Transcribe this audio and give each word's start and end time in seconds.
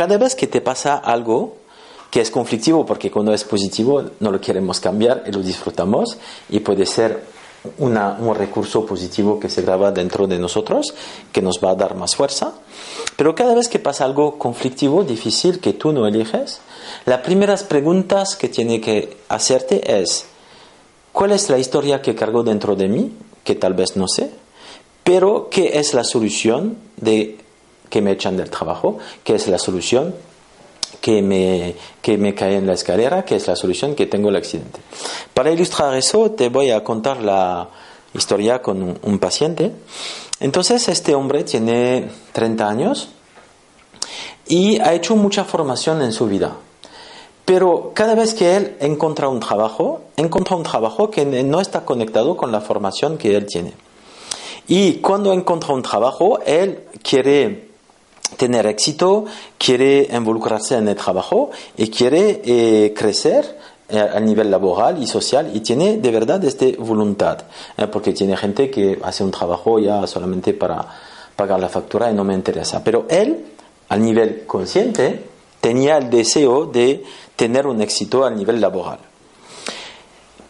Cada 0.00 0.16
vez 0.16 0.34
que 0.34 0.46
te 0.46 0.62
pasa 0.62 0.96
algo 0.96 1.56
que 2.10 2.20
es 2.20 2.30
conflictivo, 2.30 2.86
porque 2.86 3.10
cuando 3.10 3.34
es 3.34 3.44
positivo 3.44 4.02
no 4.20 4.30
lo 4.30 4.40
queremos 4.40 4.80
cambiar 4.80 5.24
y 5.26 5.30
lo 5.30 5.40
disfrutamos, 5.40 6.16
y 6.48 6.60
puede 6.60 6.86
ser 6.86 7.22
un 7.78 8.34
recurso 8.34 8.86
positivo 8.86 9.38
que 9.38 9.50
se 9.50 9.60
graba 9.60 9.92
dentro 9.92 10.26
de 10.26 10.38
nosotros, 10.38 10.94
que 11.30 11.42
nos 11.42 11.60
va 11.62 11.72
a 11.72 11.74
dar 11.74 11.94
más 11.94 12.16
fuerza. 12.16 12.54
Pero 13.16 13.34
cada 13.34 13.54
vez 13.54 13.68
que 13.68 13.78
pasa 13.78 14.06
algo 14.06 14.38
conflictivo, 14.38 15.04
difícil, 15.04 15.60
que 15.60 15.74
tú 15.74 15.92
no 15.92 16.06
eliges, 16.06 16.60
las 17.04 17.20
primeras 17.20 17.62
preguntas 17.62 18.36
que 18.36 18.48
tiene 18.48 18.80
que 18.80 19.18
hacerte 19.28 20.00
es, 20.00 20.29
¿cuál 21.12 21.32
es 21.32 21.50
la 21.50 21.58
historia 21.58 22.02
que 22.02 22.14
cargo 22.14 22.42
dentro 22.42 22.76
de 22.76 22.88
mí? 22.88 23.12
Que 23.44 23.54
tal 23.54 23.74
vez 23.74 23.96
no 23.96 24.06
sé, 24.08 24.30
pero 25.04 25.48
¿qué 25.50 25.78
es 25.78 25.94
la 25.94 26.04
solución 26.04 26.76
de 26.96 27.38
que 27.88 28.02
me 28.02 28.12
echan 28.12 28.36
del 28.36 28.50
trabajo? 28.50 28.98
¿Qué 29.24 29.34
es 29.34 29.48
la 29.48 29.58
solución 29.58 30.14
que 31.00 31.22
me, 31.22 31.74
que 32.02 32.18
me 32.18 32.34
cae 32.34 32.56
en 32.56 32.66
la 32.66 32.74
escalera, 32.74 33.24
que 33.24 33.36
es 33.36 33.46
la 33.46 33.56
solución 33.56 33.94
que 33.94 34.06
tengo 34.06 34.28
el 34.28 34.36
accidente. 34.36 34.80
Para 35.32 35.50
ilustrar 35.50 35.94
eso, 35.94 36.30
te 36.32 36.48
voy 36.48 36.70
a 36.70 36.84
contar 36.84 37.22
la 37.22 37.68
historia 38.14 38.60
con 38.60 38.82
un, 38.82 38.98
un 39.02 39.18
paciente. 39.18 39.72
Entonces, 40.40 40.88
este 40.88 41.14
hombre 41.14 41.44
tiene 41.44 42.08
30 42.32 42.68
años 42.68 43.08
y 44.46 44.78
ha 44.80 44.92
hecho 44.94 45.16
mucha 45.16 45.44
formación 45.44 46.02
en 46.02 46.12
su 46.12 46.26
vida. 46.26 46.56
Pero 47.50 47.90
cada 47.94 48.14
vez 48.14 48.32
que 48.32 48.56
él 48.56 48.76
encuentra 48.78 49.28
un 49.28 49.40
trabajo, 49.40 50.02
encuentra 50.16 50.54
un 50.54 50.62
trabajo 50.62 51.10
que 51.10 51.24
no 51.24 51.60
está 51.60 51.84
conectado 51.84 52.36
con 52.36 52.52
la 52.52 52.60
formación 52.60 53.18
que 53.18 53.34
él 53.34 53.46
tiene. 53.46 53.72
Y 54.68 54.98
cuando 54.98 55.32
encuentra 55.32 55.74
un 55.74 55.82
trabajo, 55.82 56.38
él 56.46 56.84
quiere 57.02 57.70
tener 58.36 58.66
éxito, 58.66 59.24
quiere 59.58 60.08
involucrarse 60.12 60.76
en 60.76 60.86
el 60.86 60.94
trabajo 60.94 61.50
y 61.76 61.90
quiere 61.90 62.40
eh, 62.44 62.94
crecer 62.96 63.58
eh, 63.88 63.98
a 63.98 64.20
nivel 64.20 64.48
laboral 64.48 65.02
y 65.02 65.08
social 65.08 65.50
y 65.52 65.58
tiene 65.58 65.96
de 65.96 66.10
verdad 66.12 66.44
esta 66.44 66.66
voluntad, 66.78 67.38
eh, 67.76 67.88
porque 67.88 68.12
tiene 68.12 68.36
gente 68.36 68.70
que 68.70 68.96
hace 69.02 69.24
un 69.24 69.32
trabajo 69.32 69.80
ya 69.80 70.06
solamente 70.06 70.54
para 70.54 70.86
pagar 71.34 71.58
la 71.58 71.68
factura 71.68 72.12
y 72.12 72.14
no 72.14 72.22
me 72.22 72.34
interesa. 72.34 72.84
Pero 72.84 73.06
él, 73.10 73.44
a 73.88 73.96
nivel 73.96 74.46
consciente, 74.46 75.29
tenía 75.60 75.98
el 75.98 76.10
deseo 76.10 76.66
de 76.66 77.04
tener 77.36 77.66
un 77.66 77.80
éxito 77.80 78.24
a 78.24 78.30
nivel 78.30 78.60
laboral. 78.60 78.98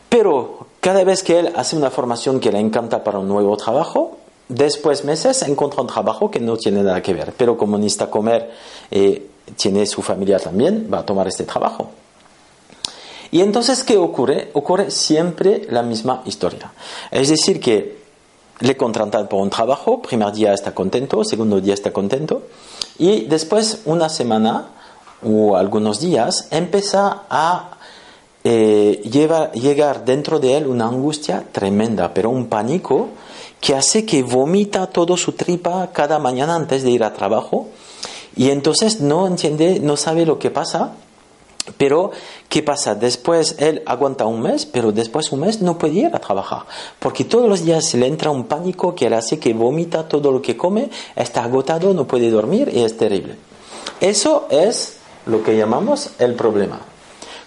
Pero 0.08 0.66
cada 0.80 1.04
vez 1.04 1.22
que 1.22 1.38
él 1.38 1.52
hace 1.54 1.76
una 1.76 1.90
formación 1.90 2.40
que 2.40 2.50
le 2.52 2.58
encanta 2.58 3.04
para 3.04 3.18
un 3.18 3.28
nuevo 3.28 3.56
trabajo, 3.56 4.18
Después 4.50 5.04
meses 5.04 5.42
encuentra 5.42 5.80
un 5.80 5.86
trabajo 5.86 6.28
que 6.28 6.40
no 6.40 6.56
tiene 6.56 6.82
nada 6.82 7.00
que 7.00 7.14
ver, 7.14 7.32
pero 7.36 7.56
como 7.56 7.78
necesita 7.78 8.10
comer, 8.10 8.50
eh, 8.90 9.28
tiene 9.54 9.86
su 9.86 10.02
familia 10.02 10.40
también, 10.40 10.90
va 10.92 10.98
a 10.98 11.06
tomar 11.06 11.28
este 11.28 11.44
trabajo. 11.44 11.90
Y 13.30 13.42
entonces, 13.42 13.84
¿qué 13.84 13.96
ocurre? 13.96 14.50
Ocurre 14.54 14.90
siempre 14.90 15.68
la 15.70 15.84
misma 15.84 16.22
historia. 16.26 16.72
Es 17.12 17.28
decir, 17.28 17.60
que 17.60 18.00
le 18.58 18.76
contratan 18.76 19.28
por 19.28 19.40
un 19.40 19.50
trabajo, 19.50 20.02
primer 20.02 20.32
día 20.32 20.52
está 20.52 20.74
contento, 20.74 21.22
segundo 21.22 21.60
día 21.60 21.74
está 21.74 21.92
contento, 21.92 22.42
y 22.98 23.26
después, 23.26 23.82
una 23.84 24.08
semana 24.08 24.70
o 25.22 25.56
algunos 25.56 26.00
días, 26.00 26.48
empieza 26.50 27.22
a 27.28 27.78
eh, 28.42 29.02
llegar 29.04 30.04
dentro 30.04 30.38
de 30.40 30.56
él 30.56 30.66
una 30.66 30.86
angustia 30.86 31.44
tremenda, 31.52 32.14
pero 32.14 32.30
un 32.30 32.46
pánico 32.46 33.08
que 33.60 33.74
hace 33.74 34.06
que 34.06 34.22
vomita 34.22 34.86
todo 34.86 35.16
su 35.16 35.32
tripa 35.32 35.90
cada 35.92 36.18
mañana 36.18 36.54
antes 36.54 36.82
de 36.82 36.90
ir 36.90 37.04
a 37.04 37.12
trabajo 37.12 37.68
y 38.36 38.50
entonces 38.50 39.00
no 39.00 39.26
entiende, 39.26 39.80
no 39.80 39.96
sabe 39.96 40.24
lo 40.24 40.38
que 40.38 40.50
pasa. 40.50 40.94
Pero, 41.76 42.10
¿qué 42.48 42.62
pasa? 42.62 42.94
Después 42.94 43.56
él 43.58 43.82
aguanta 43.84 44.24
un 44.24 44.40
mes, 44.40 44.64
pero 44.64 44.92
después 44.92 45.30
un 45.30 45.40
mes 45.40 45.60
no 45.60 45.78
puede 45.78 46.00
ir 46.00 46.06
a 46.16 46.18
trabajar, 46.18 46.62
porque 46.98 47.24
todos 47.24 47.48
los 47.48 47.64
días 47.64 47.92
le 47.94 48.06
entra 48.06 48.30
un 48.30 48.44
pánico 48.44 48.94
que 48.94 49.10
le 49.10 49.16
hace 49.16 49.38
que 49.38 49.52
vomita 49.52 50.08
todo 50.08 50.32
lo 50.32 50.40
que 50.40 50.56
come, 50.56 50.90
está 51.14 51.44
agotado, 51.44 51.92
no 51.92 52.06
puede 52.06 52.30
dormir 52.30 52.70
y 52.74 52.80
es 52.80 52.96
terrible. 52.96 53.36
Eso 54.00 54.48
es 54.50 54.99
lo 55.26 55.42
que 55.42 55.56
llamamos 55.56 56.10
el 56.18 56.34
problema. 56.34 56.80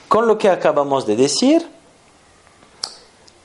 Con 0.07 0.27
lo 0.27 0.37
que 0.37 0.49
acabamos 0.49 1.05
de 1.07 1.15
decir, 1.15 1.67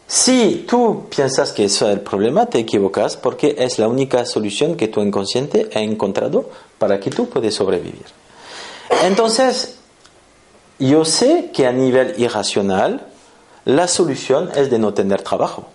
si 0.06 0.65
tú 0.66 1.06
piensas 1.15 1.53
que 1.53 1.65
eso 1.65 1.87
es 1.87 1.94
el 1.94 2.00
problema, 2.00 2.47
te 2.47 2.59
equivocas 2.59 3.16
porque 3.16 3.56
es 3.59 3.78
la 3.78 3.89
única 3.89 4.25
solución 4.25 4.75
que 4.75 4.89
tu 4.89 5.03
inconsciente 5.03 5.69
ha 5.75 5.81
encontrado 5.81 6.49
para 6.78 6.99
que 6.99 7.11
tú 7.11 7.28
puedas 7.28 7.55
sobrevivir. 7.55 8.06
Entonces, 9.05 9.77
yo 10.78 11.05
sé 11.05 11.50
que 11.53 11.66
a 11.66 11.72
nivel 11.72 12.15
irracional, 12.19 13.06
la 13.65 13.87
solución 13.87 14.50
es 14.55 14.71
de 14.71 14.78
no 14.78 14.95
tener 14.95 15.22
trabajo. 15.22 15.66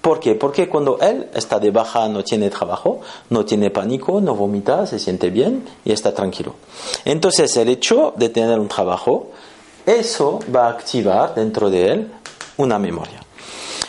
¿Por 0.00 0.20
qué? 0.20 0.34
Porque 0.34 0.68
cuando 0.68 0.98
él 1.00 1.28
está 1.34 1.58
de 1.58 1.70
baja, 1.70 2.08
no 2.08 2.22
tiene 2.22 2.50
trabajo, 2.50 3.00
no 3.30 3.44
tiene 3.44 3.70
pánico, 3.70 4.20
no 4.20 4.34
vomita, 4.34 4.86
se 4.86 4.98
siente 4.98 5.30
bien 5.30 5.64
y 5.84 5.92
está 5.92 6.14
tranquilo. 6.14 6.54
Entonces, 7.04 7.56
el 7.56 7.68
hecho 7.68 8.14
de 8.16 8.28
tener 8.28 8.58
un 8.60 8.68
trabajo, 8.68 9.28
eso 9.86 10.38
va 10.54 10.66
a 10.66 10.70
activar 10.70 11.34
dentro 11.34 11.68
de 11.68 11.90
él 11.90 12.12
una 12.58 12.78
memoria. 12.78 13.22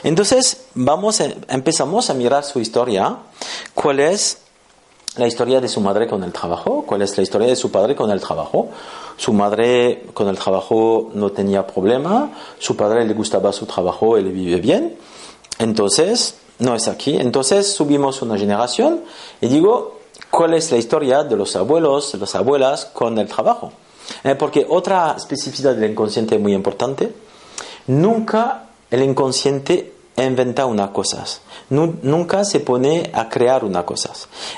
Entonces, 0.04 0.68
vamos 0.74 1.20
empezamos 1.20 2.10
a 2.10 2.14
mirar 2.14 2.44
su 2.44 2.60
historia. 2.60 3.18
¿Cuál 3.74 4.00
es 4.00 4.40
la 5.18 5.28
historia 5.28 5.60
de 5.60 5.68
su 5.68 5.82
madre 5.82 6.08
con 6.08 6.24
el 6.24 6.32
trabajo? 6.32 6.84
¿Cuál 6.88 7.02
es 7.02 7.16
la 7.18 7.24
historia 7.24 7.48
de 7.48 7.56
su 7.56 7.72
padre 7.72 7.96
con 7.96 8.10
el 8.10 8.22
trabajo? 8.22 8.70
Su 9.18 9.34
madre 9.34 10.06
con 10.14 10.30
el 10.30 10.38
trabajo 10.38 11.12
no 11.14 11.32
tenía 11.32 11.68
problema, 11.68 12.32
su 12.58 12.78
padre 12.78 13.06
le 13.06 13.14
gustaba 13.14 13.52
su 13.52 13.66
trabajo 13.66 14.18
y 14.18 14.24
le 14.24 14.32
vive 14.32 14.62
bien. 14.62 14.96
Entonces, 15.60 16.36
no 16.58 16.76
es 16.76 16.88
aquí. 16.88 17.16
Entonces, 17.18 17.72
subimos 17.72 18.22
una 18.22 18.38
generación 18.38 19.02
y 19.42 19.48
digo, 19.48 20.00
¿cuál 20.32 20.54
es 20.54 20.72
la 20.72 20.78
historia 20.78 21.24
de 21.24 21.36
los 21.36 21.56
abuelos, 21.56 22.14
de 22.14 22.18
las 22.18 22.34
abuelas 22.36 22.86
con 22.86 23.18
el 23.20 23.28
trabajo? 23.28 23.72
Eh, 24.24 24.36
porque 24.36 24.66
otra 24.68 25.16
especificidad 25.18 25.76
del 25.76 25.92
inconsciente 25.92 26.40
muy 26.40 26.54
importante, 26.54 27.14
nunca 27.88 28.70
el 28.90 29.04
inconsciente 29.04 29.94
inventa 30.18 30.66
una 30.66 30.92
cosa. 30.92 31.26
Nunca 31.70 32.44
se 32.44 32.60
pone 32.60 33.10
a 33.14 33.30
crear 33.30 33.64
una 33.64 33.86
cosa. 33.86 34.12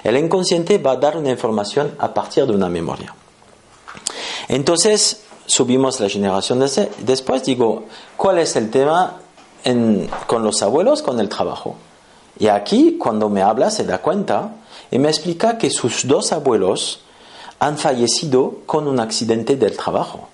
El 0.03 0.17
inconsciente 0.17 0.77
va 0.77 0.91
a 0.91 0.95
dar 0.95 1.17
una 1.17 1.29
información 1.29 1.95
a 1.99 2.13
partir 2.13 2.45
de 2.45 2.53
una 2.53 2.69
memoria. 2.69 3.13
Entonces, 4.47 5.21
subimos 5.45 5.99
la 5.99 6.09
generación 6.09 6.59
de 6.59 6.89
después, 6.99 7.43
digo, 7.43 7.83
¿cuál 8.17 8.39
es 8.39 8.55
el 8.55 8.69
tema 8.69 9.19
con 10.27 10.43
los 10.43 10.61
abuelos, 10.61 11.01
con 11.01 11.19
el 11.19 11.29
trabajo? 11.29 11.75
Y 12.39 12.47
aquí, 12.47 12.97
cuando 12.97 13.29
me 13.29 13.41
habla, 13.41 13.69
se 13.69 13.83
da 13.83 13.99
cuenta 13.99 14.55
y 14.89 14.99
me 14.99 15.09
explica 15.09 15.57
que 15.57 15.69
sus 15.69 16.07
dos 16.07 16.31
abuelos 16.31 17.01
han 17.59 17.77
fallecido 17.77 18.61
con 18.65 18.87
un 18.87 18.99
accidente 18.99 19.55
del 19.55 19.77
trabajo. 19.77 20.29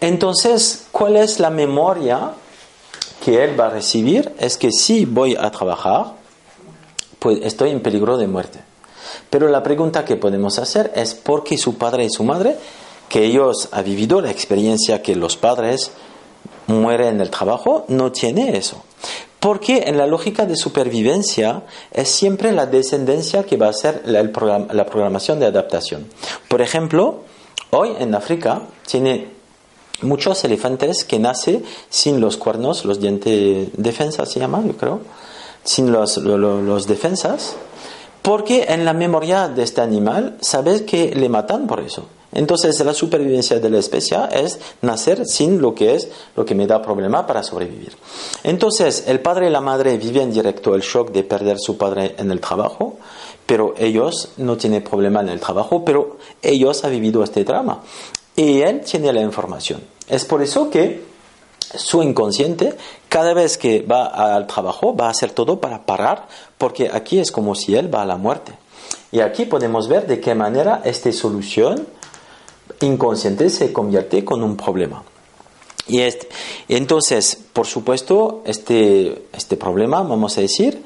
Entonces, 0.00 0.86
¿cuál 0.90 1.16
es 1.16 1.38
la 1.38 1.50
memoria 1.50 2.32
que 3.22 3.44
él 3.44 3.58
va 3.58 3.66
a 3.66 3.70
recibir 3.70 4.34
es 4.38 4.56
que 4.56 4.72
si 4.72 5.04
voy 5.04 5.36
a 5.36 5.50
trabajar, 5.50 6.14
pues 7.20 7.38
estoy 7.42 7.70
en 7.70 7.80
peligro 7.80 8.16
de 8.16 8.26
muerte. 8.26 8.60
Pero 9.30 9.48
la 9.48 9.62
pregunta 9.62 10.04
que 10.04 10.16
podemos 10.16 10.58
hacer 10.58 10.92
es 10.96 11.14
por 11.14 11.44
qué 11.44 11.56
su 11.56 11.78
padre 11.78 12.04
y 12.04 12.10
su 12.10 12.24
madre, 12.24 12.56
que 13.08 13.24
ellos 13.24 13.68
han 13.70 13.84
vivido 13.84 14.20
la 14.20 14.30
experiencia 14.30 15.02
que 15.02 15.14
los 15.14 15.36
padres 15.36 15.92
mueren 16.66 17.08
en 17.08 17.20
el 17.20 17.30
trabajo, 17.30 17.84
no 17.88 18.12
tiene 18.12 18.56
eso. 18.56 18.82
Porque 19.40 19.84
en 19.86 19.98
la 19.98 20.06
lógica 20.06 20.46
de 20.46 20.56
supervivencia 20.56 21.62
es 21.90 22.08
siempre 22.08 22.52
la 22.52 22.66
descendencia 22.66 23.44
que 23.44 23.56
va 23.56 23.68
a 23.68 23.72
ser 23.72 24.02
la, 24.04 24.22
la 24.22 24.86
programación 24.86 25.40
de 25.40 25.46
adaptación. 25.46 26.08
Por 26.48 26.62
ejemplo, 26.62 27.22
hoy 27.70 27.92
en 27.98 28.14
África 28.14 28.62
tiene 28.86 29.32
muchos 30.02 30.44
elefantes 30.44 31.04
que 31.04 31.18
nacen 31.18 31.64
sin 31.88 32.20
los 32.20 32.36
cuernos, 32.36 32.84
los 32.84 33.00
dientes 33.00 33.68
defensa 33.76 34.26
se 34.26 34.40
llama, 34.40 34.62
yo 34.64 34.76
creo, 34.76 35.00
sin 35.64 35.92
los, 35.92 36.16
los, 36.18 36.86
defensas, 36.86 37.54
porque 38.20 38.66
en 38.68 38.84
la 38.84 38.92
memoria 38.92 39.48
de 39.48 39.62
este 39.62 39.80
animal 39.80 40.36
sabes 40.40 40.82
que 40.82 41.14
le 41.14 41.28
matan 41.28 41.66
por 41.66 41.80
eso. 41.80 42.06
Entonces 42.32 42.80
la 42.80 42.94
supervivencia 42.94 43.60
de 43.60 43.70
la 43.70 43.78
especie 43.78 44.18
es 44.32 44.58
nacer 44.80 45.26
sin 45.26 45.60
lo 45.60 45.74
que 45.74 45.94
es 45.94 46.08
lo 46.34 46.44
que 46.44 46.54
me 46.54 46.66
da 46.66 46.82
problema 46.82 47.26
para 47.26 47.42
sobrevivir. 47.42 47.96
Entonces 48.42 49.04
el 49.06 49.20
padre 49.20 49.48
y 49.48 49.50
la 49.50 49.60
madre 49.60 49.98
viven 49.98 50.32
directo 50.32 50.74
el 50.74 50.80
shock 50.80 51.12
de 51.12 51.24
perder 51.24 51.58
su 51.58 51.76
padre 51.76 52.14
en 52.18 52.30
el 52.30 52.40
trabajo, 52.40 52.96
pero 53.46 53.74
ellos 53.76 54.30
no 54.38 54.56
tienen 54.56 54.82
problema 54.82 55.20
en 55.20 55.28
el 55.28 55.40
trabajo, 55.40 55.84
pero 55.84 56.16
ellos 56.40 56.84
han 56.84 56.90
vivido 56.90 57.22
este 57.22 57.44
drama 57.44 57.82
y 58.34 58.62
él 58.62 58.80
tiene 58.80 59.12
la 59.12 59.20
información. 59.20 59.82
Es 60.08 60.24
por 60.24 60.42
eso 60.42 60.70
que 60.70 61.12
su 61.74 62.02
inconsciente, 62.02 62.76
cada 63.08 63.34
vez 63.34 63.56
que 63.56 63.82
va 63.82 64.06
al 64.06 64.46
trabajo, 64.46 64.94
va 64.94 65.06
a 65.06 65.10
hacer 65.10 65.32
todo 65.32 65.60
para 65.60 65.86
parar, 65.86 66.28
porque 66.58 66.90
aquí 66.92 67.18
es 67.18 67.30
como 67.30 67.54
si 67.54 67.74
él 67.74 67.94
va 67.94 68.02
a 68.02 68.06
la 68.06 68.16
muerte. 68.16 68.52
Y 69.10 69.20
aquí 69.20 69.44
podemos 69.44 69.88
ver 69.88 70.06
de 70.06 70.20
qué 70.20 70.34
manera 70.34 70.82
esta 70.84 71.12
solución 71.12 71.86
inconsciente 72.80 73.50
se 73.50 73.72
convierte 73.72 74.24
con 74.24 74.42
un 74.42 74.56
problema. 74.56 75.02
Y 75.88 76.02
entonces, 76.68 77.38
por 77.52 77.66
supuesto, 77.66 78.42
este, 78.44 79.26
este 79.32 79.56
problema, 79.56 80.02
vamos 80.02 80.38
a 80.38 80.40
decir, 80.40 80.82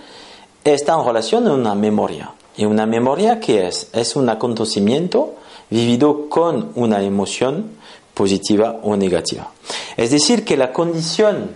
está 0.65 0.95
en 0.95 1.05
relación 1.05 1.47
a 1.47 1.55
una 1.55 1.75
memoria. 1.75 2.33
Y 2.57 2.65
una 2.65 2.87
memoria 2.87 3.39
que 3.39 3.69
es, 3.69 3.89
es 3.93 4.17
un 4.17 4.29
acontecimiento 4.29 5.35
vivido 5.71 6.29
con 6.29 6.73
una 6.75 7.03
emoción 7.03 7.73
positiva 8.15 8.81
o 8.83 8.97
negativa. 8.97 9.53
Es 9.97 10.11
decir, 10.11 10.45
que 10.45 10.57
la 10.57 10.73
condición 10.73 11.51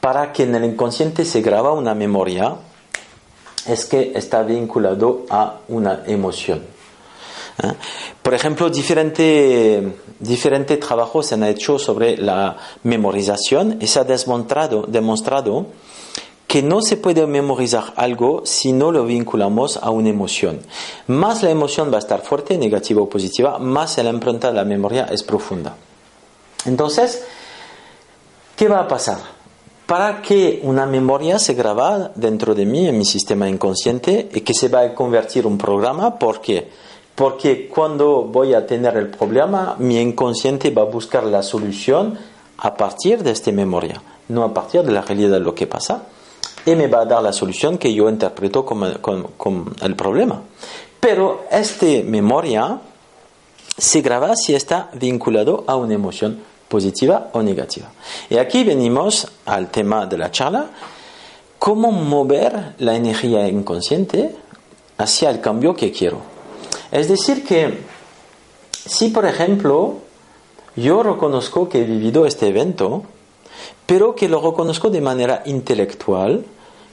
para 0.00 0.32
que 0.32 0.42
en 0.42 0.54
el 0.54 0.64
inconsciente 0.64 1.24
se 1.24 1.40
graba 1.40 1.72
una 1.72 1.94
memoria 1.94 2.56
es 3.66 3.84
que 3.86 4.12
está 4.14 4.42
vinculado 4.42 5.24
a 5.30 5.60
una 5.68 6.02
emoción. 6.06 6.62
¿Eh? 7.62 7.72
Por 8.22 8.34
ejemplo, 8.34 8.70
diferentes 8.70 9.84
diferente 10.18 10.76
trabajos 10.76 11.26
se 11.26 11.34
han 11.34 11.44
hecho 11.44 11.78
sobre 11.78 12.16
la 12.16 12.56
memorización 12.84 13.78
y 13.80 13.86
se 13.86 14.00
ha 14.00 14.04
demostrado, 14.04 14.84
demostrado 14.86 15.66
que 16.46 16.62
no 16.64 16.82
se 16.82 16.96
puede 16.96 17.26
memorizar 17.28 17.92
algo 17.94 18.42
si 18.44 18.72
no 18.72 18.90
lo 18.90 19.04
vinculamos 19.04 19.76
a 19.76 19.90
una 19.90 20.08
emoción. 20.08 20.58
Más 21.06 21.44
la 21.44 21.50
emoción 21.50 21.92
va 21.92 21.96
a 21.96 22.00
estar 22.00 22.22
fuerte, 22.22 22.58
negativa 22.58 23.00
o 23.00 23.08
positiva, 23.08 23.60
más 23.60 23.96
la 23.98 24.10
impronta 24.10 24.48
de 24.48 24.54
la 24.54 24.64
memoria 24.64 25.06
es 25.12 25.22
profunda. 25.22 25.76
Entonces, 26.64 27.22
¿qué 28.56 28.66
va 28.66 28.80
a 28.80 28.88
pasar? 28.88 29.18
Para 29.86 30.20
que 30.22 30.60
una 30.64 30.86
memoria 30.86 31.38
se 31.38 31.54
grabe 31.54 32.10
dentro 32.16 32.54
de 32.56 32.66
mí, 32.66 32.88
en 32.88 32.98
mi 32.98 33.04
sistema 33.04 33.48
inconsciente, 33.48 34.28
y 34.34 34.40
que 34.40 34.52
se 34.52 34.68
va 34.68 34.80
a 34.80 34.92
convertir 34.92 35.46
en 35.46 35.52
un 35.52 35.58
programa, 35.58 36.18
¿por 36.18 36.40
qué? 36.40 36.68
Porque 37.20 37.68
cuando 37.68 38.22
voy 38.22 38.54
a 38.54 38.66
tener 38.66 38.96
el 38.96 39.08
problema, 39.08 39.76
mi 39.78 40.00
inconsciente 40.00 40.70
va 40.70 40.80
a 40.80 40.86
buscar 40.86 41.24
la 41.24 41.42
solución 41.42 42.18
a 42.56 42.72
partir 42.72 43.22
de 43.22 43.30
esta 43.30 43.52
memoria, 43.52 44.00
no 44.28 44.42
a 44.42 44.54
partir 44.54 44.84
de 44.84 44.92
la 44.92 45.02
realidad 45.02 45.32
de 45.32 45.40
lo 45.40 45.54
que 45.54 45.66
pasa 45.66 46.04
y 46.64 46.74
me 46.76 46.86
va 46.86 47.02
a 47.02 47.04
dar 47.04 47.22
la 47.22 47.34
solución 47.34 47.76
que 47.76 47.92
yo 47.92 48.08
interpreto 48.08 48.64
como, 48.64 48.86
el 48.86 49.96
problema. 49.96 50.40
Pero 50.98 51.44
esta 51.50 51.84
memoria 52.06 52.80
se 53.76 54.00
graba 54.00 54.34
si 54.34 54.54
está 54.54 54.88
vinculado 54.94 55.64
a 55.66 55.76
una 55.76 55.92
emoción 55.92 56.40
positiva 56.68 57.28
o 57.34 57.42
negativa. 57.42 57.90
Y 58.30 58.38
aquí 58.38 58.64
venimos 58.64 59.28
al 59.44 59.70
tema 59.70 60.06
de 60.06 60.16
la 60.16 60.30
charla, 60.30 60.70
cómo 61.58 61.92
mover 61.92 62.76
la 62.78 62.94
energía 62.94 63.46
inconsciente 63.46 64.34
hacia 64.96 65.28
el 65.28 65.42
cambio 65.42 65.76
que 65.76 65.92
quiero. 65.92 66.39
Es 66.92 67.08
decir, 67.08 67.44
que 67.44 67.78
si 68.72 69.08
por 69.08 69.26
ejemplo 69.26 69.98
yo 70.76 71.02
reconozco 71.02 71.68
que 71.68 71.82
he 71.82 71.84
vivido 71.84 72.26
este 72.26 72.48
evento, 72.48 73.02
pero 73.86 74.14
que 74.14 74.28
lo 74.28 74.40
reconozco 74.40 74.90
de 74.90 75.00
manera 75.00 75.42
intelectual, 75.46 76.44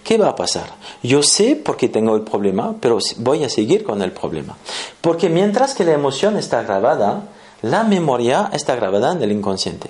¿qué 0.03 0.17
va 0.17 0.29
a 0.29 0.35
pasar? 0.35 0.73
Yo 1.03 1.21
sé 1.23 1.55
por 1.55 1.77
qué 1.77 1.89
tengo 1.89 2.15
el 2.15 2.23
problema, 2.23 2.75
pero 2.79 2.97
voy 3.17 3.43
a 3.43 3.49
seguir 3.49 3.83
con 3.83 4.01
el 4.01 4.11
problema. 4.11 4.57
Porque 5.01 5.29
mientras 5.29 5.73
que 5.73 5.85
la 5.85 5.93
emoción 5.93 6.37
está 6.37 6.63
grabada, 6.63 7.29
la 7.61 7.83
memoria 7.83 8.49
está 8.53 8.75
grabada 8.75 9.11
en 9.11 9.21
el 9.21 9.31
inconsciente. 9.31 9.89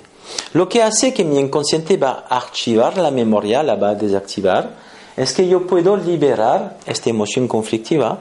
Lo 0.52 0.68
que 0.68 0.82
hace 0.82 1.14
que 1.14 1.24
mi 1.24 1.38
inconsciente 1.38 1.96
va 1.96 2.26
a 2.28 2.36
archivar 2.36 2.98
la 2.98 3.10
memoria, 3.10 3.62
la 3.62 3.76
va 3.76 3.90
a 3.90 3.94
desactivar, 3.94 4.70
es 5.16 5.32
que 5.32 5.48
yo 5.48 5.66
puedo 5.66 5.96
liberar 5.96 6.78
esta 6.86 7.10
emoción 7.10 7.48
conflictiva 7.48 8.20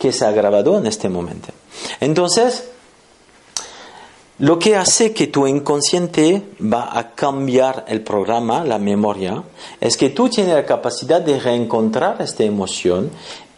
que 0.00 0.12
se 0.12 0.24
ha 0.24 0.32
grabado 0.32 0.78
en 0.78 0.86
este 0.86 1.10
momento. 1.10 1.48
Entonces, 2.00 2.64
lo 4.38 4.58
que 4.58 4.74
hace 4.74 5.12
que 5.12 5.26
tu 5.26 5.46
inconsciente 5.46 6.42
va 6.60 6.98
a 6.98 7.14
cambiar 7.14 7.84
el 7.86 8.00
programa, 8.00 8.64
la 8.64 8.78
memoria, 8.78 9.44
es 9.78 9.98
que 9.98 10.08
tú 10.08 10.30
tienes 10.30 10.54
la 10.54 10.64
capacidad 10.64 11.20
de 11.20 11.38
reencontrar 11.38 12.22
esta 12.22 12.44
emoción 12.44 13.10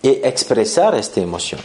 y 0.03 0.09
expresar 0.09 0.97
esta 0.97 1.21
emoción. 1.21 1.61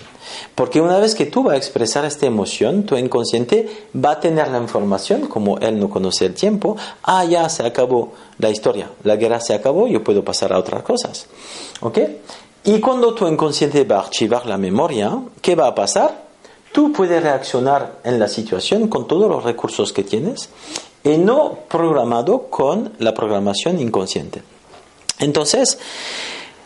Porque 0.54 0.80
una 0.80 1.00
vez 1.00 1.16
que 1.16 1.26
tú 1.26 1.42
vas 1.42 1.56
a 1.56 1.58
expresar 1.58 2.06
esta 2.06 2.28
emoción, 2.28 2.84
tu 2.84 2.96
inconsciente 2.96 3.88
va 3.96 4.12
a 4.12 4.20
tener 4.20 4.50
la 4.50 4.60
información, 4.60 5.22
como 5.22 5.58
él 5.58 5.80
no 5.80 5.90
conoce 5.90 6.28
el 6.28 6.36
tiempo, 6.36 6.78
ah, 7.02 7.26
ya 7.26 7.50
se 7.50 7.66
acabó 7.66 8.14
la 8.38 8.52
historia, 8.52 8.92
la 9.04 9.16
guerra 9.16 9.40
se 9.40 9.56
acabó, 9.56 9.88
yo 9.88 10.04
puedo 10.04 10.24
pasar 10.24 10.54
a 10.54 10.60
otras 10.60 10.84
cosas. 10.84 11.26
¿Ok? 11.82 11.98
Y 12.63 12.80
cuando 12.80 13.13
tu 13.13 13.27
inconsciente 13.27 13.83
va 13.83 13.98
a 13.98 14.01
archivar 14.01 14.45
la 14.45 14.57
memoria, 14.57 15.18
¿qué 15.42 15.56
va 15.56 15.68
a 15.68 15.75
pasar? 15.75 16.27
tú 16.77 16.92
puedes 16.92 17.24
reaccionar 17.24 18.01
en 18.04 18.19
la 18.19 18.27
situación 18.27 18.88
con 18.88 19.07
todos 19.07 19.27
los 19.27 19.44
recursos 19.44 19.92
que 19.92 20.04
tienes 20.04 20.50
y 21.04 21.18
no 21.18 21.57
programado 21.68 22.50
con 22.51 22.94
la 23.00 23.15
programación 23.15 23.80
inconsciente. 23.80 24.44
Entonces, 25.18 25.80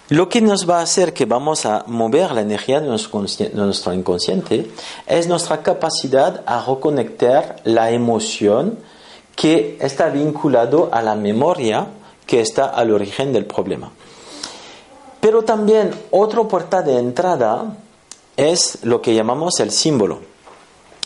lo 0.09 0.27
que 0.27 0.41
nos 0.41 0.69
va 0.69 0.79
a 0.79 0.83
hacer 0.83 1.13
que 1.13 1.23
vamos 1.23 1.65
a 1.65 1.85
mover 1.87 2.31
la 2.31 2.41
energía 2.41 2.81
de 2.81 2.87
nuestro 2.87 3.93
inconsciente 3.93 4.69
es 5.07 5.27
nuestra 5.27 5.63
capacidad 5.63 6.43
a 6.45 6.65
reconectar 6.65 7.61
la 7.63 7.91
emoción 7.91 8.79
que 9.37 9.77
está 9.79 10.09
vinculado 10.09 10.89
a 10.91 11.01
la 11.01 11.15
memoria 11.15 11.87
que 12.25 12.41
está 12.41 12.65
al 12.65 12.91
origen 12.91 13.31
del 13.31 13.45
problema. 13.45 13.91
Pero 15.21 15.43
también 15.43 15.91
otra 16.09 16.43
puerta 16.43 16.81
de 16.81 16.97
entrada 16.97 17.77
es 18.35 18.79
lo 18.83 19.01
que 19.01 19.13
llamamos 19.13 19.59
el 19.59 19.71
símbolo. 19.71 20.19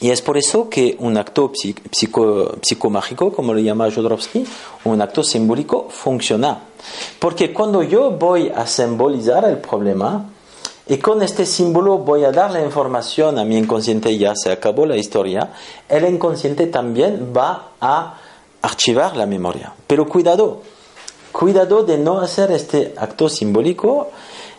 Y 0.02 0.10
es 0.10 0.22
por 0.22 0.38
eso 0.38 0.70
que 0.70 0.98
un 1.00 1.18
acto 1.18 1.52
psico, 1.54 2.56
psicomágico, 2.62 3.32
como 3.32 3.54
lo 3.54 3.60
llama 3.60 3.92
Jodorowsky, 3.92 4.46
un 4.86 5.02
acto 5.02 5.24
simbólico, 5.24 5.88
funciona. 5.90 6.60
Porque 7.20 7.54
cuando 7.54 7.82
yo 7.84 8.12
voy 8.12 8.52
a 8.54 8.68
simbolizar 8.68 9.46
el 9.46 9.58
problema, 9.60 10.32
y 10.88 10.98
con 10.98 11.24
este 11.24 11.46
símbolo 11.46 11.98
voy 11.98 12.26
a 12.26 12.32
dar 12.32 12.52
la 12.52 12.62
información 12.62 13.40
a 13.40 13.46
mi 13.46 13.58
inconsciente, 13.58 14.18
ya 14.18 14.34
se 14.36 14.52
acabó 14.52 14.86
la 14.86 14.98
historia, 14.98 15.52
el 15.90 16.06
inconsciente 16.06 16.68
también 16.68 17.34
va 17.36 17.72
a 17.80 18.18
archivar 18.62 19.16
la 19.16 19.26
memoria. 19.26 19.74
Pero 19.88 20.08
cuidado, 20.08 20.62
cuidado 21.38 21.84
de 21.84 21.98
no 21.98 22.22
hacer 22.22 22.52
este 22.52 22.94
acto 22.96 23.28
simbólico 23.28 24.10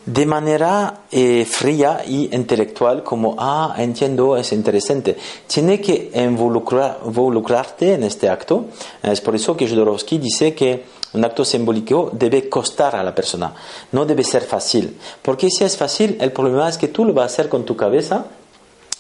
de 0.04 0.26
manera 0.26 1.04
eh, 1.11 1.45
fría 1.45 2.04
y 2.06 2.33
intelectual, 2.35 3.02
como, 3.02 3.35
ah, 3.38 3.75
entiendo, 3.78 4.37
es 4.37 4.52
interesante. 4.52 5.16
Tiene 5.47 5.80
que 5.80 6.12
involucrarte 6.14 7.95
en 7.95 8.04
este 8.04 8.28
acto. 8.28 8.66
Es 9.02 9.21
por 9.21 9.35
eso 9.35 9.56
que 9.56 9.66
Jodorowsky 9.66 10.18
dice 10.18 10.54
que 10.54 10.85
un 11.14 11.25
acto 11.25 11.45
simbólico 11.47 12.11
debe 12.12 12.49
costar 12.49 12.95
a 12.95 13.02
la 13.02 13.14
persona, 13.14 13.54
no 13.92 14.04
debe 14.04 14.23
ser 14.23 14.42
fácil. 14.42 14.99
Porque 15.23 15.49
si 15.50 15.64
es 15.64 15.76
fácil, 15.76 16.18
el 16.21 16.30
problema 16.30 16.68
es 16.68 16.76
que 16.76 16.88
tú 16.88 17.06
lo 17.06 17.14
vas 17.14 17.23
a 17.23 17.26
hacer 17.33 17.49
con 17.49 17.64
tu 17.64 17.75
cabeza 17.75 18.26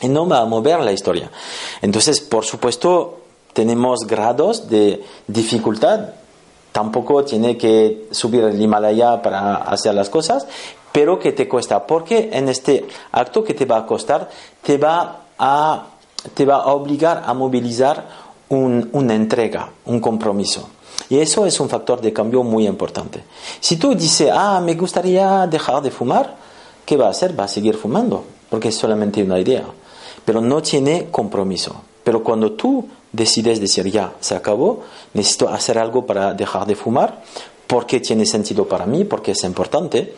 y 0.00 0.08
no 0.08 0.26
va 0.26 0.40
a 0.40 0.46
mover 0.46 0.80
la 0.80 0.92
historia. 0.92 1.30
Entonces, 1.82 2.20
por 2.20 2.44
supuesto, 2.44 3.20
tenemos 3.52 4.06
grados 4.06 4.68
de 4.68 5.04
dificultad 5.28 6.08
tampoco 6.76 7.24
tiene 7.24 7.56
que 7.56 8.06
subir 8.10 8.44
el 8.44 8.60
Himalaya 8.60 9.22
para 9.22 9.54
hacer 9.54 9.94
las 9.94 10.10
cosas, 10.10 10.46
pero 10.92 11.18
que 11.18 11.32
te 11.32 11.48
cuesta, 11.48 11.86
porque 11.86 12.28
en 12.30 12.50
este 12.50 12.86
acto 13.12 13.42
que 13.42 13.54
te 13.54 13.64
va 13.64 13.78
a 13.78 13.86
costar, 13.86 14.28
te 14.60 14.76
va 14.76 15.22
a, 15.38 15.86
te 16.34 16.44
va 16.44 16.56
a 16.56 16.74
obligar 16.74 17.22
a 17.24 17.32
movilizar 17.32 18.06
una 18.50 19.14
entrega, 19.14 19.70
un 19.86 20.00
compromiso. 20.00 20.68
Y 21.08 21.18
eso 21.18 21.46
es 21.46 21.58
un 21.60 21.70
factor 21.70 22.02
de 22.02 22.12
cambio 22.12 22.42
muy 22.42 22.66
importante. 22.66 23.24
Si 23.58 23.78
tú 23.78 23.94
dices, 23.94 24.30
ah, 24.30 24.60
me 24.62 24.74
gustaría 24.74 25.46
dejar 25.46 25.80
de 25.80 25.90
fumar, 25.90 26.36
¿qué 26.84 26.98
va 26.98 27.06
a 27.06 27.10
hacer? 27.12 27.40
Va 27.40 27.44
a 27.44 27.48
seguir 27.48 27.78
fumando, 27.78 28.22
porque 28.50 28.68
es 28.68 28.76
solamente 28.76 29.22
una 29.22 29.40
idea, 29.40 29.64
pero 30.26 30.42
no 30.42 30.60
tiene 30.60 31.08
compromiso. 31.10 31.74
Pero 32.04 32.22
cuando 32.22 32.52
tú 32.52 32.86
decides 33.12 33.60
decir, 33.60 33.90
ya, 33.90 34.14
se 34.20 34.34
acabó, 34.34 34.82
necesito 35.14 35.48
hacer 35.48 35.78
algo 35.78 36.06
para 36.06 36.34
dejar 36.34 36.66
de 36.66 36.76
fumar, 36.76 37.22
porque 37.66 38.00
tiene 38.00 38.26
sentido 38.26 38.66
para 38.66 38.86
mí, 38.86 39.04
porque 39.04 39.32
es 39.32 39.42
importante, 39.44 40.14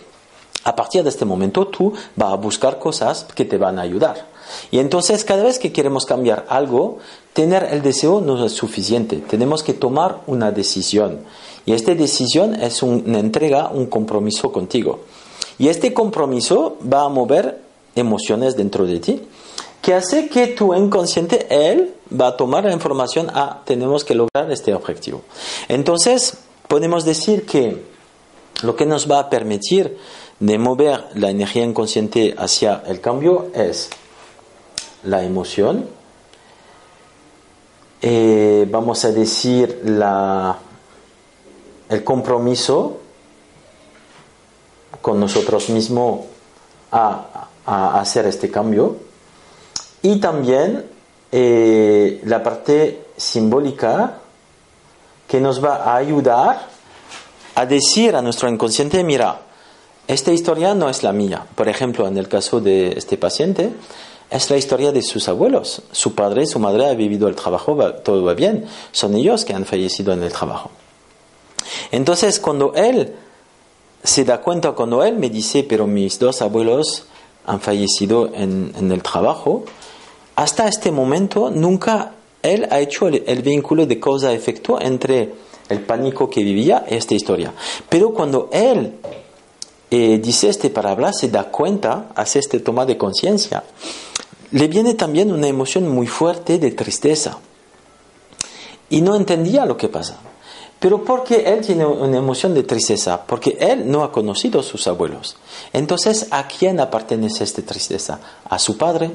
a 0.64 0.74
partir 0.76 1.02
de 1.02 1.08
este 1.08 1.24
momento 1.24 1.66
tú 1.68 1.92
vas 2.16 2.32
a 2.32 2.36
buscar 2.36 2.78
cosas 2.78 3.26
que 3.34 3.44
te 3.44 3.56
van 3.56 3.78
a 3.78 3.82
ayudar. 3.82 4.26
Y 4.70 4.78
entonces 4.78 5.24
cada 5.24 5.44
vez 5.44 5.58
que 5.58 5.72
queremos 5.72 6.04
cambiar 6.04 6.46
algo, 6.48 6.98
tener 7.32 7.68
el 7.70 7.82
deseo 7.82 8.20
no 8.20 8.44
es 8.44 8.52
suficiente, 8.52 9.16
tenemos 9.16 9.62
que 9.62 9.74
tomar 9.74 10.22
una 10.26 10.50
decisión. 10.50 11.20
Y 11.64 11.72
esta 11.72 11.94
decisión 11.94 12.54
es 12.54 12.82
una 12.82 13.18
entrega, 13.18 13.68
un 13.68 13.86
compromiso 13.86 14.50
contigo. 14.52 15.00
Y 15.58 15.68
este 15.68 15.92
compromiso 15.92 16.76
va 16.82 17.04
a 17.04 17.08
mover 17.08 17.60
emociones 17.94 18.56
dentro 18.56 18.86
de 18.86 19.00
ti, 19.00 19.22
que 19.82 19.94
hace 19.94 20.28
que 20.28 20.48
tu 20.48 20.74
inconsciente, 20.74 21.46
él, 21.50 21.94
va 22.12 22.28
a 22.28 22.36
tomar 22.36 22.64
la 22.64 22.72
información, 22.72 23.30
ah, 23.34 23.62
tenemos 23.64 24.04
que 24.04 24.14
lograr 24.14 24.50
este 24.50 24.74
objetivo. 24.74 25.22
Entonces, 25.68 26.38
podemos 26.66 27.04
decir 27.04 27.46
que 27.46 27.84
lo 28.62 28.76
que 28.76 28.86
nos 28.86 29.10
va 29.10 29.20
a 29.20 29.30
permitir 29.30 29.96
de 30.40 30.58
mover 30.58 31.04
la 31.14 31.30
energía 31.30 31.64
inconsciente 31.64 32.34
hacia 32.38 32.82
el 32.86 33.00
cambio 33.00 33.48
es 33.54 33.90
la 35.04 35.22
emoción, 35.24 35.86
eh, 38.00 38.66
vamos 38.70 39.04
a 39.04 39.10
decir 39.10 39.80
la, 39.84 40.58
el 41.88 42.04
compromiso 42.04 42.98
con 45.02 45.18
nosotros 45.18 45.68
mismos 45.70 46.26
a, 46.92 47.48
hacer 47.66 48.26
este 48.26 48.50
cambio 48.50 48.96
y 50.02 50.16
también 50.16 50.84
eh, 51.32 52.20
la 52.24 52.42
parte 52.42 53.06
simbólica 53.16 54.18
que 55.26 55.40
nos 55.40 55.62
va 55.62 55.76
a 55.76 55.96
ayudar 55.96 56.68
a 57.54 57.66
decir 57.66 58.14
a 58.16 58.22
nuestro 58.22 58.48
inconsciente, 58.48 59.02
mira, 59.02 59.40
esta 60.06 60.32
historia 60.32 60.74
no 60.74 60.88
es 60.88 61.02
la 61.02 61.12
mía. 61.12 61.44
Por 61.54 61.68
ejemplo, 61.68 62.06
en 62.06 62.16
el 62.16 62.28
caso 62.28 62.60
de 62.60 62.92
este 62.92 63.18
paciente, 63.18 63.70
es 64.30 64.50
la 64.50 64.56
historia 64.56 64.92
de 64.92 65.02
sus 65.02 65.28
abuelos. 65.28 65.82
Su 65.92 66.14
padre 66.14 66.46
su 66.46 66.58
madre 66.58 66.88
han 66.88 66.96
vivido 66.96 67.28
el 67.28 67.34
trabajo, 67.34 67.76
todo 68.04 68.24
va 68.24 68.34
bien. 68.34 68.66
Son 68.92 69.14
ellos 69.14 69.44
que 69.44 69.54
han 69.54 69.64
fallecido 69.64 70.12
en 70.12 70.22
el 70.22 70.32
trabajo. 70.32 70.70
Entonces, 71.90 72.38
cuando 72.38 72.72
él 72.74 73.14
se 74.02 74.24
da 74.24 74.40
cuenta, 74.40 74.72
cuando 74.72 75.02
él 75.02 75.16
me 75.16 75.30
dice, 75.30 75.64
pero 75.64 75.86
mis 75.86 76.18
dos 76.18 76.42
abuelos 76.42 77.04
han 77.46 77.60
fallecido 77.60 78.30
en, 78.34 78.90
el 78.90 79.02
trabajo, 79.02 79.64
hasta 80.38 80.68
este 80.68 80.92
momento 80.92 81.50
nunca 81.50 82.12
él 82.44 82.68
ha 82.70 82.78
hecho 82.78 83.08
el, 83.08 83.42
vínculo 83.42 83.86
de 83.86 83.98
causa-efecto 83.98 84.80
entre 84.80 85.34
el 85.68 85.80
pánico 85.80 86.30
que 86.30 86.44
vivía 86.44 86.86
y 86.88 86.94
esta 86.94 87.16
historia. 87.16 87.52
Pero 87.88 88.14
cuando 88.14 88.48
él 88.52 89.00
eh, 89.90 90.20
dice 90.22 90.48
este 90.48 90.70
palabra, 90.70 91.12
se 91.12 91.28
da 91.28 91.50
cuenta, 91.50 92.10
hace 92.14 92.38
este 92.38 92.60
toma 92.60 92.86
de 92.86 92.96
conciencia, 92.96 93.64
le 94.52 94.68
viene 94.68 94.94
también 94.94 95.32
una 95.32 95.48
emoción 95.48 95.88
muy 95.88 96.06
fuerte 96.06 96.60
de 96.60 96.70
tristeza. 96.70 97.38
Y 98.90 99.00
no 99.00 99.16
entendía 99.16 99.66
lo 99.66 99.76
que 99.76 99.88
pasa. 99.88 100.20
Pero 100.78 101.02
porque 101.02 101.52
él 101.52 101.66
tiene 101.66 101.84
una 101.84 102.18
emoción 102.18 102.54
de 102.54 102.62
tristeza, 102.62 103.26
porque 103.26 103.58
él 103.58 103.90
no 103.90 104.04
ha 104.04 104.12
conocido 104.12 104.60
a 104.60 104.62
sus 104.62 104.86
abuelos. 104.86 105.36
Entonces, 105.72 106.28
¿a 106.30 106.46
quién 106.46 106.76
pertenece 106.92 107.42
esta 107.42 107.62
tristeza? 107.62 108.20
¿A 108.48 108.60
su 108.60 108.78
padre? 108.78 109.10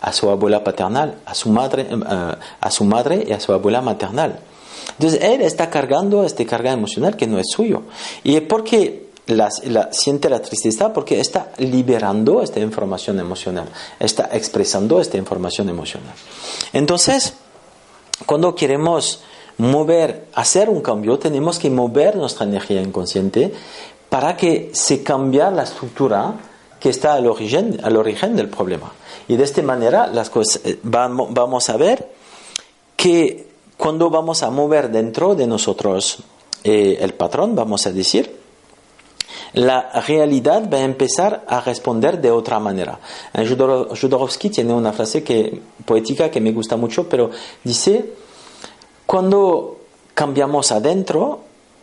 ¿A 0.00 0.12
su 0.12 0.30
abuela 0.30 0.64
paternal? 0.64 1.18
¿A 1.26 1.34
su 1.34 1.50
madre, 1.50 1.86
eh, 1.90 2.36
a 2.60 2.70
su 2.70 2.84
madre 2.84 3.24
y 3.28 3.32
a 3.32 3.40
su 3.40 3.52
abuela 3.52 3.80
maternal? 3.82 4.40
Entonces, 4.92 5.20
él 5.22 5.42
está 5.42 5.70
cargando 5.70 6.24
esta 6.24 6.44
carga 6.44 6.72
emocional 6.72 7.16
que 7.16 7.26
no 7.26 7.38
es 7.38 7.50
suyo. 7.50 7.82
Y 8.22 8.36
es 8.36 8.42
porque 8.42 9.10
la, 9.26 9.50
siente 9.92 10.28
la 10.28 10.40
tristeza 10.40 10.92
porque 10.92 11.20
está 11.20 11.52
liberando 11.58 12.42
esta 12.42 12.60
información 12.60 13.18
emocional, 13.20 13.68
está 13.98 14.28
expresando 14.32 15.00
esta 15.00 15.16
información 15.16 15.68
emocional. 15.68 16.14
Entonces, 16.72 17.34
cuando 18.26 18.54
queremos 18.54 19.22
mover, 19.58 20.26
hacer 20.34 20.68
un 20.68 20.80
cambio, 20.80 21.18
tenemos 21.18 21.58
que 21.58 21.70
mover 21.70 22.16
nuestra 22.16 22.46
energía 22.46 22.80
inconsciente 22.80 23.52
para 24.08 24.36
que 24.36 24.70
se 24.72 25.02
cambie 25.02 25.50
la 25.50 25.62
estructura 25.62 26.34
que 26.80 26.88
está 26.88 27.14
al 27.14 27.26
origen, 27.26 27.78
al 27.82 27.96
origen 27.96 28.34
del 28.34 28.48
problema. 28.48 28.92
Y 29.28 29.36
de 29.36 29.44
esta 29.44 29.62
manera 29.62 30.06
las 30.06 30.30
cosas, 30.30 30.62
eh, 30.64 30.78
vamos 30.82 31.68
a 31.68 31.76
ver 31.76 32.08
que 32.96 33.46
cuando 33.76 34.10
vamos 34.10 34.42
a 34.42 34.50
mover 34.50 34.90
dentro 34.90 35.34
de 35.34 35.46
nosotros 35.46 36.18
eh, 36.64 36.98
el 37.00 37.14
patrón, 37.14 37.54
vamos 37.54 37.86
a 37.86 37.92
decir, 37.92 38.40
la 39.54 40.02
realidad 40.06 40.68
va 40.72 40.78
a 40.78 40.82
empezar 40.82 41.44
a 41.46 41.60
responder 41.60 42.20
de 42.20 42.30
otra 42.30 42.60
manera. 42.60 42.98
Jodorowsky 43.34 44.50
tiene 44.50 44.72
una 44.72 44.92
frase 44.92 45.22
que, 45.22 45.60
poética 45.84 46.30
que 46.30 46.40
me 46.40 46.52
gusta 46.52 46.76
mucho, 46.76 47.08
pero 47.08 47.30
dice, 47.64 48.12
cuando 49.06 49.80
cambiamos 50.14 50.70
adentro, 50.72 51.40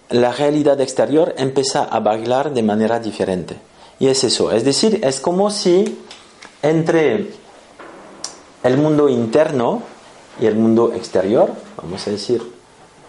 la 0.09 0.31
realidad 0.31 0.79
exterior 0.79 1.33
empieza 1.37 1.83
a 1.83 1.99
bailar 1.99 2.53
de 2.53 2.63
manera 2.63 2.99
diferente. 2.99 3.57
Y 3.99 4.07
es 4.07 4.23
eso, 4.23 4.51
es 4.51 4.63
decir, 4.63 5.01
es 5.03 5.19
como 5.19 5.49
si 5.49 5.99
entre 6.61 7.31
el 8.63 8.77
mundo 8.77 9.09
interno 9.09 9.81
y 10.39 10.45
el 10.45 10.55
mundo 10.55 10.93
exterior, 10.93 11.51
vamos 11.77 12.05
a 12.07 12.11
decir, 12.11 12.41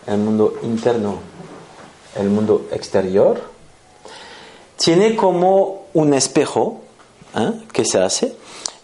el 0.06 0.18
mundo 0.18 0.54
interno, 0.62 1.16
el 2.16 2.28
mundo 2.30 2.68
exterior, 2.72 3.42
tiene 4.76 5.14
como 5.16 5.86
un 5.94 6.14
espejo 6.14 6.80
¿eh? 7.36 7.52
que 7.72 7.84
se 7.84 8.00
hace. 8.00 8.36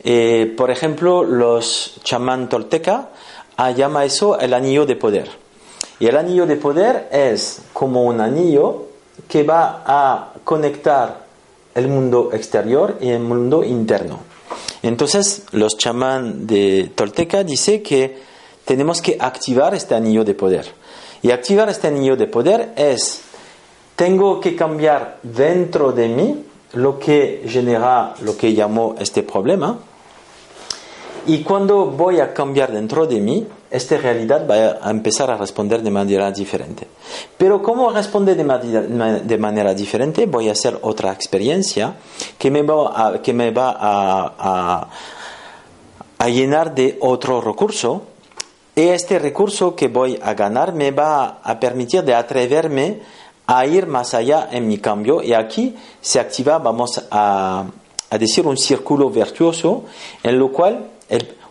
Eh, 0.03 0.53
por 0.57 0.71
ejemplo, 0.71 1.25
los 1.25 2.01
chamán 2.03 2.49
tolteca 2.49 3.09
ah, 3.57 3.71
llama 3.71 4.05
eso 4.05 4.39
el 4.39 4.53
anillo 4.53 4.85
de 4.85 4.97
poder. 4.97 5.31
Y 6.01 6.07
el 6.07 6.17
anillo 6.17 6.47
de 6.47 6.57
poder 6.57 7.09
es 7.13 7.63
como 7.73 8.03
un 8.03 8.21
anillo 8.21 8.89
que 9.29 9.45
va 9.45 9.83
a 9.87 10.33
conectar 10.43 11.24
el 11.75 11.89
mundo 11.89 12.31
exterior 12.33 12.99
y 13.01 13.11
el 13.11 13.21
mundo 13.21 13.65
interno. 13.65 14.21
Entonces, 14.83 15.45
los 15.53 15.77
chamán 15.77 16.47
de 16.47 16.91
Tolteca 16.95 17.43
dice 17.43 17.83
que 17.83 18.19
tenemos 18.65 19.01
que 19.01 19.17
activar 19.19 19.75
este 19.75 19.95
anillo 19.95 20.25
de 20.25 20.35
poder. 20.35 20.67
Y 21.23 21.31
activar 21.31 21.69
este 21.69 21.89
anillo 21.89 22.17
de 22.17 22.27
poder 22.27 22.73
es 22.77 23.23
tengo 23.97 24.41
que 24.41 24.57
cambiar 24.57 25.19
dentro 25.23 25.93
de 25.93 26.09
mí 26.09 26.45
lo 26.75 26.99
que 26.99 27.45
genera 27.47 28.15
lo 28.23 28.37
que 28.37 28.51
llamo 28.51 28.95
este 28.99 29.23
problema. 29.23 29.79
Y 31.27 31.43
cuando 31.43 31.87
voy 31.87 32.21
a 32.21 32.33
cambiar 32.35 32.73
dentro 32.73 33.07
de 33.07 33.21
mí, 33.21 33.47
esta 33.71 33.97
realidad 33.97 34.47
va 34.49 34.87
a 34.87 34.91
empezar 34.91 35.31
a 35.31 35.37
responder 35.37 35.83
de 35.83 35.91
manera 35.91 36.31
diferente. 36.31 36.87
Pero 37.37 37.63
¿cómo 37.63 37.91
responde 37.91 38.35
de, 38.35 39.39
manera, 39.39 39.75
diferente? 39.75 40.27
Voy 40.27 40.49
a 40.49 40.53
hacer 40.53 40.79
otra 40.83 41.13
experiencia 41.13 41.95
que 42.39 42.51
me 42.51 42.63
va, 42.63 43.09
a, 43.09 43.23
que 43.23 43.33
me 43.33 43.51
va 43.51 43.77
a, 43.79 44.89
a 46.19 46.29
llenar 46.29 46.75
de 46.75 46.99
otro 47.01 47.41
recurso. 47.41 48.03
Y 48.77 48.83
este 48.83 49.19
recurso 49.19 49.75
que 49.75 49.89
voy 49.89 50.19
a 50.23 50.35
ganar 50.35 50.73
me 50.75 50.91
va 50.91 51.41
a 51.43 51.59
permitir 51.61 52.03
de 52.05 52.15
atreverme 52.15 53.01
a 53.47 53.67
ir 53.67 53.87
más 53.87 54.15
allá 54.15 54.49
en 54.51 54.67
mi 54.67 54.79
cambio 54.79 55.23
y 55.23 55.35
aquí 55.35 55.75
se 56.01 56.19
activa, 56.19 56.59
vamos 56.59 57.03
a, 57.11 57.67
decir, 58.19 58.47
un 58.47 58.57
círculo 58.57 59.11
virtuoso 59.11 59.85
en 60.23 60.39
lo 60.39 60.53
cual 60.53 60.91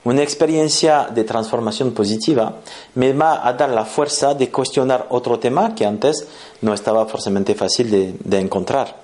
una 0.03 0.21
experiencia 0.21 1.07
de 1.13 1.23
transformación 1.23 1.91
positiva 1.91 2.57
me 2.95 3.13
va 3.13 3.47
a 3.47 3.53
dar 3.53 3.69
la 3.69 3.85
fuerza 3.85 4.33
de 4.33 4.51
cuestionar 4.51 5.07
otro 5.09 5.39
tema 5.39 5.75
que 5.75 5.85
antes 5.85 6.27
no 6.61 6.73
estaba 6.73 7.05
forzosamente 7.05 7.55
fácil 7.55 7.89
de, 7.89 8.15
de 8.19 8.39
encontrar. 8.39 9.01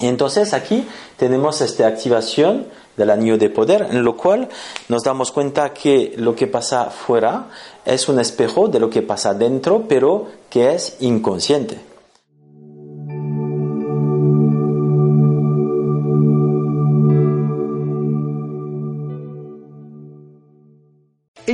Y 0.00 0.06
entonces 0.06 0.52
aquí 0.54 0.86
tenemos 1.16 1.60
esta 1.60 1.86
activación 1.86 2.66
del 2.96 3.10
anillo 3.10 3.38
de 3.38 3.50
poder, 3.50 3.86
en 3.90 4.04
lo 4.04 4.16
cual 4.16 4.48
nos 4.88 5.02
damos 5.02 5.32
cuenta 5.32 5.72
que 5.72 6.14
lo 6.16 6.34
que 6.34 6.46
pasa 6.46 6.86
fuera 6.86 7.48
es 7.84 8.08
un 8.08 8.18
espejo 8.18 8.68
de 8.68 8.80
lo 8.80 8.90
que 8.90 9.02
pasa 9.02 9.34
dentro, 9.34 9.84
pero 9.88 10.26
que 10.50 10.74
es 10.74 10.96
inconsciente. 11.00 11.91